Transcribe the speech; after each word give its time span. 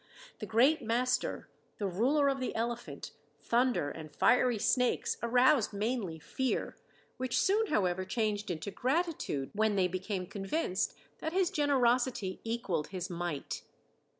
The 0.39 0.47
"great 0.47 0.81
master," 0.81 1.47
the 1.77 1.85
ruler 1.85 2.27
of 2.27 2.39
the 2.39 2.55
elephant, 2.55 3.11
thunder, 3.39 3.91
and 3.91 4.11
fiery 4.11 4.57
snakes, 4.57 5.17
aroused 5.21 5.73
mainly 5.73 6.17
fear, 6.17 6.75
which 7.17 7.37
soon, 7.37 7.67
however, 7.67 8.03
changed 8.03 8.49
into 8.49 8.71
gratitude 8.71 9.51
when 9.53 9.75
they 9.75 9.87
became 9.87 10.25
convinced 10.25 10.95
that 11.19 11.33
his 11.33 11.51
generosity 11.51 12.41
equaled 12.43 12.87
his 12.87 13.11
might. 13.11 13.61